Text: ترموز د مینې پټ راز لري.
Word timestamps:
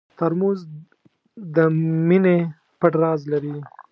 ترموز 0.17 0.59
د 1.55 1.57
مینې 2.07 2.37
پټ 2.79 2.93
راز 3.01 3.21
لري. 3.31 3.55